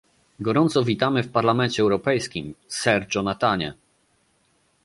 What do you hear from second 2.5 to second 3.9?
Sir Jonathanie!